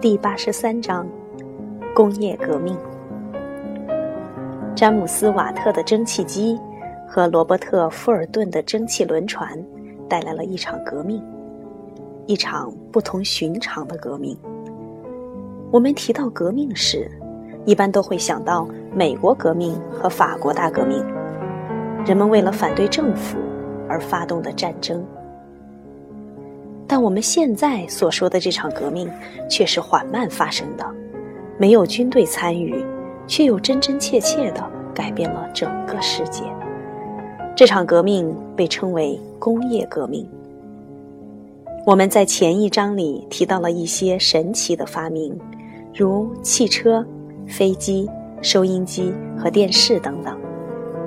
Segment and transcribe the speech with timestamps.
[0.00, 1.06] 第八十三章：
[1.94, 2.74] 工业革命。
[4.74, 6.58] 詹姆斯·瓦特的蒸汽机
[7.06, 9.62] 和罗伯特·富尔顿的蒸汽轮船
[10.08, 11.22] 带来了一场革命，
[12.26, 14.34] 一场不同寻常的革命。
[15.70, 17.06] 我们提到革命时，
[17.66, 21.04] 一般都会想到美国革命和法国大革命，
[22.06, 23.36] 人们为了反对政府
[23.86, 25.04] 而发动的战争。
[26.92, 29.08] 但我们现在所说的这场革命
[29.48, 30.84] 却是缓慢发生的，
[31.56, 32.84] 没有军队参与，
[33.28, 34.60] 却又真真切切地
[34.92, 36.42] 改变了整个世界。
[37.54, 40.28] 这场革命被称为工业革命。
[41.86, 45.38] 我们在前一章里提到了一些神奇的发明，
[45.94, 47.06] 如汽车、
[47.46, 48.10] 飞机、
[48.42, 50.36] 收音机和电视等等。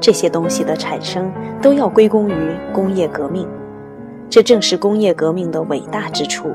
[0.00, 3.44] 这些东西的产生都要归功于工业革命。
[4.34, 6.50] 这正是工业革命的伟大之处，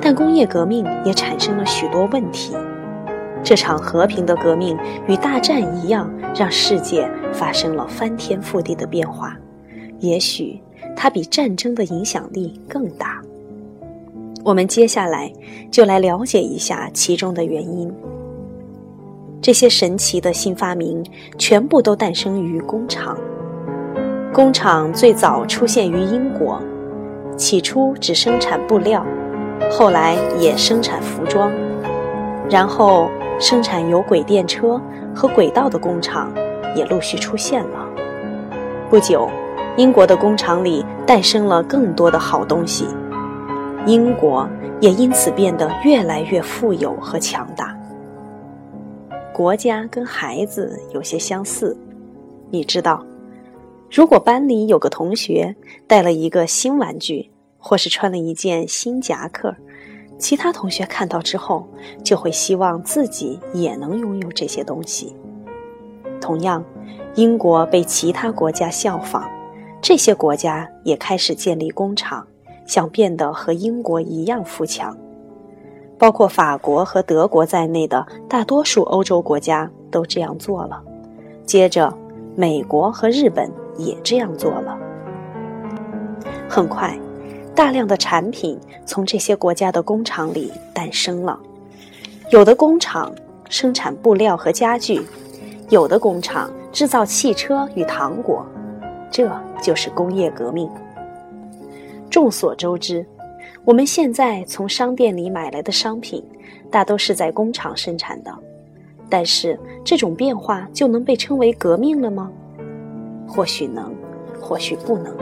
[0.00, 2.56] 但工业革命也产生了许多问题。
[3.40, 9.36] 这场和平的革命与大战一样，让世界发生了翻天覆地的变化。
[10.00, 10.60] 也许
[10.96, 13.22] 它比战争的影响力更大。
[14.44, 15.32] 我们接下来
[15.70, 17.88] 就来了解一下其中的原因。
[19.40, 21.06] 这些神奇的新发明
[21.38, 23.16] 全部都诞生于工厂。
[24.32, 26.60] 工厂最早出现于英国。
[27.38, 29.06] 起初只生产布料，
[29.70, 31.50] 后来也生产服装，
[32.50, 33.08] 然后
[33.38, 34.78] 生产有轨电车
[35.14, 36.32] 和轨道的工厂
[36.74, 37.88] 也陆续出现了。
[38.90, 39.30] 不久，
[39.76, 42.88] 英国的工厂里诞生了更多的好东西，
[43.86, 44.48] 英国
[44.80, 47.72] 也因此变得越来越富有和强大。
[49.32, 51.76] 国家跟孩子有些相似，
[52.50, 53.00] 你知道。
[53.90, 59.54] 如果班里有个同学带了一个新玩具，或是穿了一件新夹克，
[60.18, 61.66] 其他同学看到之后
[62.04, 65.16] 就会希望自己也能拥有这些东西。
[66.20, 66.62] 同样，
[67.14, 69.24] 英国被其他国家效仿，
[69.80, 72.26] 这些国家也开始建立工厂，
[72.66, 74.94] 想变得和英国一样富强。
[75.96, 80.82] 包括法国和德国在内的大多数欧洲国家都这样做了。
[81.46, 81.92] 接着，
[82.36, 83.50] 美国和日本。
[83.78, 84.78] 也这样做了。
[86.48, 86.98] 很快，
[87.54, 91.38] 大量的产品从这些国家的工厂里诞生了。
[92.30, 93.10] 有的工厂
[93.48, 95.00] 生产布料和家具，
[95.70, 98.44] 有的工厂制造汽车与糖果。
[99.10, 99.30] 这
[99.62, 100.68] 就是工业革命。
[102.10, 103.06] 众所周知，
[103.64, 106.22] 我们现在从商店里买来的商品，
[106.70, 108.34] 大都是在工厂生产的。
[109.08, 112.30] 但是，这种变化就能被称为革命了吗？
[113.28, 113.94] 或许能，
[114.40, 115.14] 或许不能。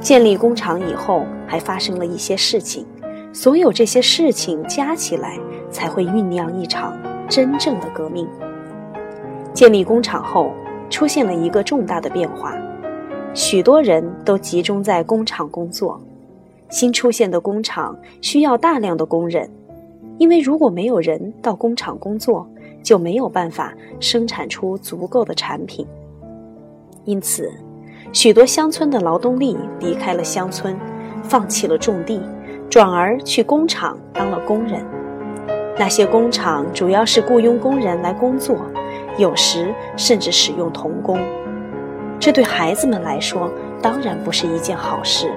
[0.00, 2.84] 建立工厂以后，还发生了一些事情，
[3.32, 5.38] 所有这些事情加起来，
[5.70, 6.96] 才会酝酿一场
[7.28, 8.28] 真正的革命。
[9.52, 10.50] 建立工厂后，
[10.90, 12.56] 出现了一个重大的变化，
[13.34, 16.00] 许多人都集中在工厂工作。
[16.70, 19.48] 新出现的工厂需要大量的工人，
[20.18, 22.48] 因为如果没有人到工厂工作，
[22.82, 25.86] 就没有办法生产出足够的产品。
[27.04, 27.52] 因此，
[28.12, 30.74] 许多乡村的劳动力离开了乡村，
[31.22, 32.22] 放弃了种地，
[32.70, 34.84] 转而去工厂当了工人。
[35.78, 38.56] 那些工厂主要是雇佣工人来工作，
[39.18, 41.18] 有时甚至使用童工。
[42.18, 43.50] 这对孩子们来说
[43.82, 45.30] 当然不是一件好事，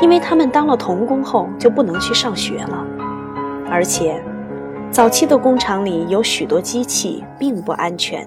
[0.00, 2.86] 因为他们当了童工后就不能去上学了。
[3.68, 4.22] 而且，
[4.90, 8.26] 早期的工厂里有许多机器并不安全。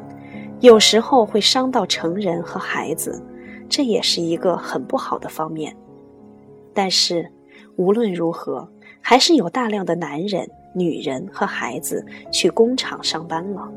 [0.60, 3.22] 有时候会伤到成人和孩子，
[3.70, 5.76] 这也是一个很不好的方面。
[6.74, 7.30] 但是
[7.76, 8.68] 无论如何，
[9.00, 13.70] 还是有大量的男人、女人和孩子去工厂上班了。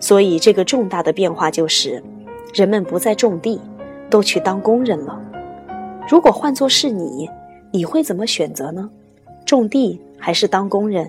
[0.00, 2.02] 所以这个重大的变化就是，
[2.52, 3.60] 人们不再种地，
[4.10, 5.20] 都去当工人了。
[6.08, 7.30] 如果换作是你，
[7.70, 8.90] 你会怎么选择呢？
[9.44, 11.08] 种地还是当工人？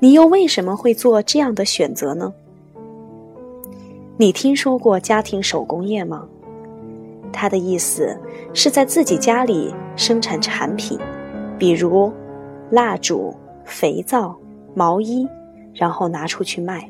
[0.00, 2.32] 你又为什么会做这样的选择呢？
[4.16, 6.24] 你听说过家庭手工业吗？
[7.32, 8.16] 他的意思
[8.52, 10.96] 是在自己家里生产产品，
[11.58, 12.12] 比如
[12.70, 13.34] 蜡烛、
[13.64, 14.36] 肥皂、
[14.72, 15.26] 毛衣，
[15.74, 16.88] 然后拿出去卖。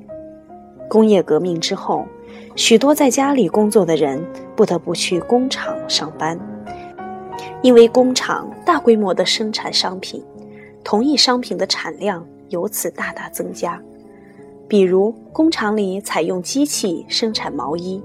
[0.86, 2.04] 工业革命之后，
[2.56, 4.22] 许多在家里工作的人
[4.54, 6.38] 不得不去工厂上班，
[7.62, 10.22] 因为工厂大规模的生产商品，
[10.84, 13.80] 同一商品的产量由此大大增加。
[14.74, 18.02] 比如工厂里采用机器生产毛衣，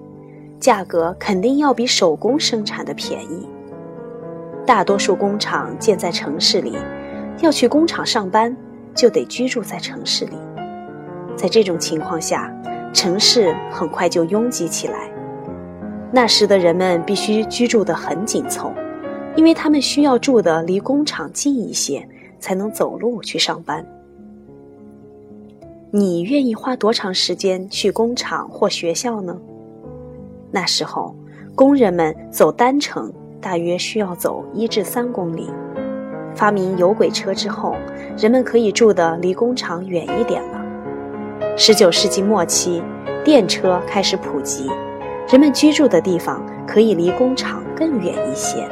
[0.59, 3.49] 价格肯定要比手工生产的便宜。
[4.67, 6.77] 大多数工厂建在城市里，
[7.41, 8.55] 要去工厂上班，
[8.93, 10.33] 就得居住在城市里。
[11.35, 12.55] 在这种情况下，
[12.93, 15.09] 城市很快就拥挤起来。
[16.11, 18.71] 那时的人们必须居住得很紧凑，
[19.35, 22.07] 因为他们需要住得离工厂近一些，
[22.39, 23.83] 才能走路去上班。
[25.91, 29.35] 你愿意花多长时间去工厂或学校呢？
[30.51, 31.15] 那时候，
[31.55, 35.49] 工人们走单程大约需要走一至三公里。
[36.35, 37.75] 发明有轨车之后，
[38.19, 40.61] 人们可以住得离工厂远一点了。
[41.57, 42.83] 十九世纪末期，
[43.25, 44.69] 电车开始普及，
[45.27, 48.63] 人们居住的地方可以离工厂更远一些。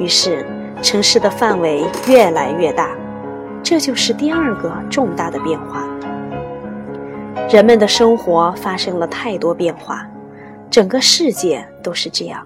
[0.00, 0.44] 于是，
[0.82, 2.90] 城市的范围越来越大，
[3.62, 5.88] 这就是第二个重大的变化。
[7.54, 10.04] 人们的生活发生了太多变化，
[10.68, 12.44] 整个世界都是这样，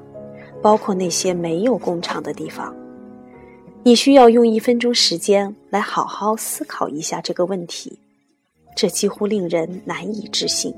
[0.61, 2.77] 包括那些没有工厂的地方。
[3.83, 7.99] 你需要用一分钟时间来好好思考一下这个问题，
[8.77, 10.75] 这几乎令人难以置信。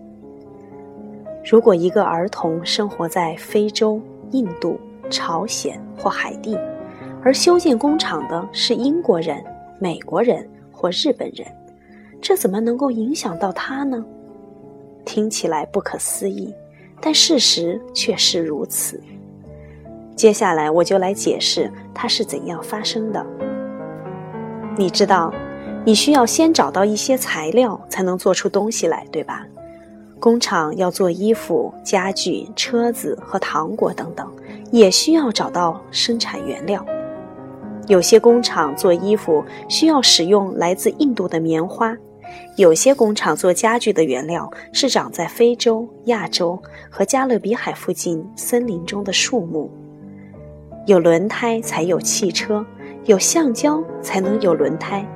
[1.44, 4.00] 如果一个儿童生活在非洲、
[4.30, 4.78] 印度、
[5.10, 6.56] 朝鲜或海地，
[7.20, 9.44] 而修建工厂的是英国人、
[9.80, 11.44] 美国人或日本人，
[12.20, 14.06] 这怎么能够影响到他呢？
[15.04, 16.54] 听起来不可思议，
[17.00, 19.00] 但事实却是如此。
[20.14, 23.24] 接下来我就来解释它是怎样发生的。
[24.76, 25.32] 你知道，
[25.84, 29.46] 你需要先找到一些材料才能做出东西来，对吧？
[30.18, 34.30] 工厂要做衣服、家具、车子和糖果等等，
[34.70, 36.84] 也需要找到生产原料。
[37.86, 41.96] 有些工厂做衣服需要使用来自印度的棉花，
[42.56, 46.60] 有些工厂做家具的原料是长在非洲、亚洲
[46.90, 49.70] 和加勒比海附近森林中的树木。
[50.86, 52.64] 有轮胎才有汽车，
[53.04, 55.06] 有橡胶才能有轮胎，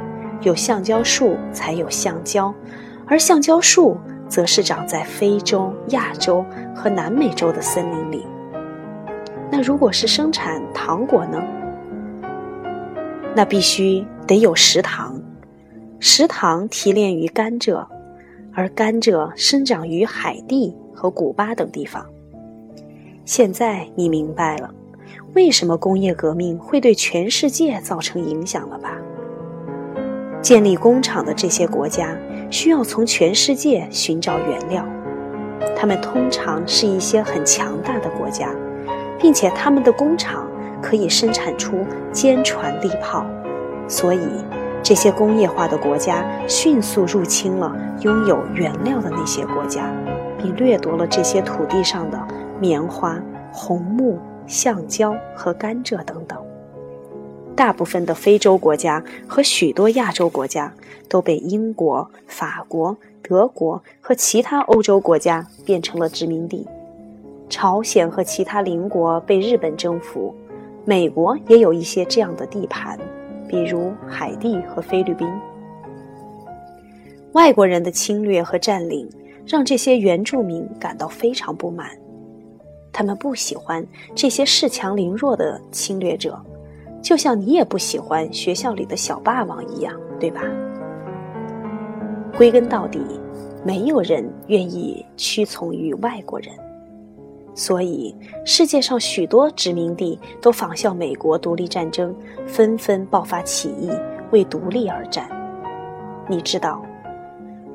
[0.42, 2.54] 有橡胶树才有橡胶，
[3.06, 3.96] 而橡胶树
[4.28, 6.44] 则是长在非洲、亚洲
[6.74, 8.26] 和南美洲的森林里。
[9.50, 11.42] 那如果是生产糖果呢？
[13.34, 15.20] 那必须得有食糖，
[16.00, 17.86] 食糖提炼于甘蔗，
[18.52, 22.04] 而甘蔗生长于海地和古巴等地方。
[23.24, 24.72] 现在你明白了，
[25.34, 28.98] 为什么工业革命会对全世界造成影响了吧？
[30.42, 32.16] 建立工厂的这些国家
[32.50, 34.86] 需要从全世界寻找原料，
[35.76, 38.54] 他们通常是一些很强大的国家，
[39.18, 40.48] 并且他们的工厂。
[40.82, 41.78] 可以生产出
[42.12, 43.24] 坚船利炮，
[43.88, 44.20] 所以
[44.84, 49.90] 这些工业化的国家迅速入侵了拥有原料的那些国家，
[50.36, 52.28] 并掠夺了这些土地上的
[52.60, 53.18] 棉花、
[53.50, 56.38] 红木、橡胶和甘蔗等等。
[57.56, 60.70] 大部分的非洲国家和许多亚洲国家
[61.08, 66.66] 都被英国、法国、德国和其他欧洲国家变成了殖民地。
[67.48, 70.34] 朝鲜和其他邻国被日本征服。
[70.84, 72.98] 美国也有一些这样的地盘，
[73.54, 75.28] 比如海地和菲律宾。
[77.34, 79.08] 外国人的侵略和占领
[79.46, 81.88] 让这些原住民感到非常不满，
[82.92, 86.36] 他们不喜欢这些恃强凌弱的侵略者，
[87.00, 90.42] 就像你也不喜欢学校里的小霸王一样，对吧？
[92.36, 93.00] 归根到底，
[93.64, 96.48] 没有人愿意屈从于外国人。
[97.54, 102.14] 所以，世界上许多殖民地都仿效美国独立战争，
[102.46, 103.90] 纷纷爆发起义，
[104.32, 105.28] 为独立而战。
[106.26, 106.84] 你知道，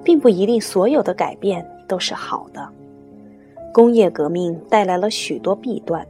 [0.03, 2.67] 并不一定所有的改变都是好的。
[3.71, 6.05] 工业革命带来了许多弊端，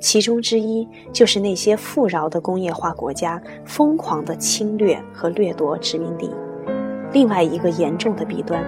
[0.00, 6.30] 其中之一就是那些富饶的工业化国家疯狂的侵略和掠夺殖民地。
[7.12, 8.64] 另外一个严重的弊端，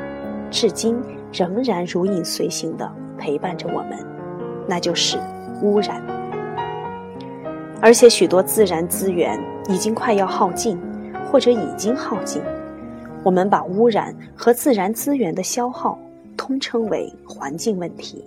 [0.50, 1.00] 至今
[1.32, 4.17] 仍然如影随形的陪伴着我们。
[4.68, 5.18] 那就是
[5.62, 6.02] 污染，
[7.80, 10.78] 而且许多自然资源已经快要耗尽，
[11.32, 12.42] 或者已经耗尽。
[13.24, 15.98] 我们把污染和自然资源的消耗
[16.36, 18.22] 通称为环境问题。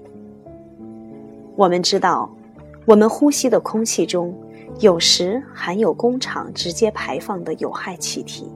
[1.55, 2.29] 我们知道，
[2.85, 4.35] 我们呼吸的空气中
[4.79, 8.51] 有时含有工厂直接排放的有害气体，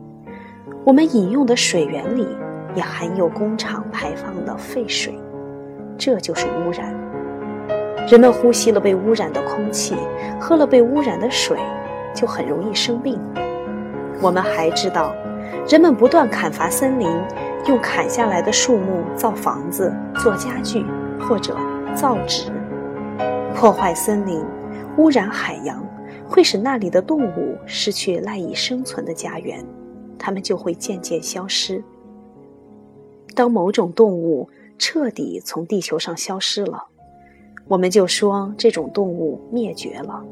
[0.84, 2.28] 我们饮用的水源里
[2.76, 5.14] 也含有工厂排放的废水，
[5.98, 7.05] 这就是污染。
[8.08, 9.96] 人们呼吸了被污染的空气，
[10.40, 11.58] 喝了被污染的水，
[12.14, 13.20] 就很容易生病。
[14.22, 15.14] 我们还知道，
[15.68, 17.10] 人们不断砍伐森林，
[17.68, 20.86] 用砍下来的树木造房子、做家具
[21.20, 21.58] 或者
[21.96, 22.52] 造纸，
[23.56, 24.44] 破坏森林、
[24.98, 25.84] 污染海洋，
[26.28, 29.66] 会使那里的动物失去赖以生存的家园。
[30.20, 31.84] 它们就会渐渐消失。
[33.34, 34.48] 当某种动物
[34.78, 36.86] 彻底从地球上消失了，
[37.68, 40.24] 我们就说这种动物灭绝了。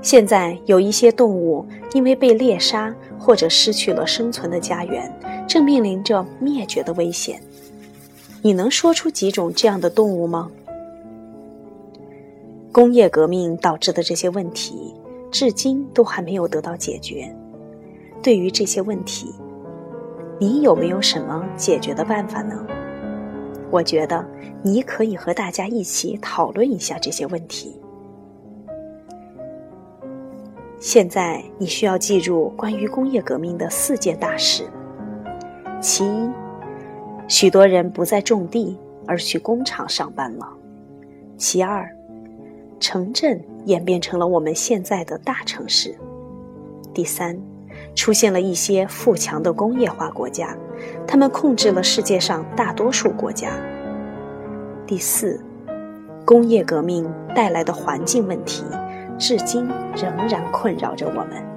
[0.00, 5.12] 现在有一些动物因为被猎杀或者失去了生存的家园，
[5.46, 7.40] 正面临着灭绝的危险。
[8.42, 10.50] 你能说出几种这样的动物吗？
[12.72, 14.94] 工业革命导致的这些问题，
[15.30, 17.30] 至今都还没有得到解决。
[18.22, 19.32] 对于这些问题，
[20.40, 22.66] 你有没有什么解决的办法呢？
[23.72, 24.22] 我觉得
[24.62, 27.74] 你可以和大家一起讨论一下这些问题。
[30.78, 34.64] 现在你需要记住关于工业革命的四件大事：
[35.80, 36.30] 其一，
[37.26, 38.76] 许多人不再种地，
[39.06, 40.46] 而去工厂上班了；
[41.38, 41.88] 其二，
[42.78, 45.92] 城镇演变成了我们现在的大城市；
[46.92, 47.40] 第三，
[47.94, 50.54] 出现了一些富强的工业化国家，
[51.06, 53.50] 他们控制了世界上大多数国家；
[54.86, 55.40] 第四，
[56.24, 58.64] 工业革命带来的环境问题。
[59.18, 61.51] 至今仍然困扰着我们。